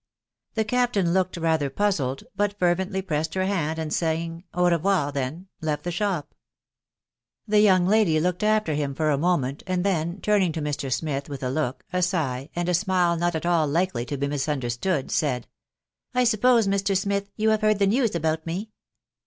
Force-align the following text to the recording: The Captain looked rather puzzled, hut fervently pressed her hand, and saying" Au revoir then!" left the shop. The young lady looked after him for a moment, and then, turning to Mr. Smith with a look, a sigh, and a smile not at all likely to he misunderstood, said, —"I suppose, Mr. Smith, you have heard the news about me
The 0.55 0.65
Captain 0.65 1.13
looked 1.13 1.37
rather 1.37 1.69
puzzled, 1.69 2.23
hut 2.35 2.55
fervently 2.57 3.03
pressed 3.03 3.35
her 3.35 3.45
hand, 3.45 3.77
and 3.77 3.93
saying" 3.93 4.45
Au 4.55 4.65
revoir 4.67 5.11
then!" 5.11 5.45
left 5.61 5.83
the 5.83 5.91
shop. 5.91 6.33
The 7.47 7.59
young 7.59 7.85
lady 7.85 8.19
looked 8.19 8.41
after 8.41 8.73
him 8.73 8.95
for 8.95 9.11
a 9.11 9.17
moment, 9.19 9.61
and 9.67 9.83
then, 9.83 10.19
turning 10.21 10.53
to 10.53 10.59
Mr. 10.59 10.91
Smith 10.91 11.29
with 11.29 11.43
a 11.43 11.51
look, 11.51 11.85
a 11.93 12.01
sigh, 12.01 12.49
and 12.55 12.67
a 12.67 12.73
smile 12.73 13.15
not 13.15 13.35
at 13.35 13.45
all 13.45 13.67
likely 13.67 14.03
to 14.07 14.17
he 14.17 14.25
misunderstood, 14.27 15.11
said, 15.11 15.45
—"I 16.15 16.23
suppose, 16.23 16.67
Mr. 16.67 16.97
Smith, 16.97 17.29
you 17.35 17.51
have 17.51 17.61
heard 17.61 17.77
the 17.77 17.85
news 17.85 18.15
about 18.15 18.43
me 18.47 18.71